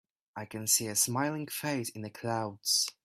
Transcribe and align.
I 0.35 0.45
can 0.45 0.65
see 0.65 0.87
a 0.87 0.95
smiling 0.95 1.45
face 1.45 1.89
in 1.89 2.01
the 2.01 2.09
clouds. 2.09 2.89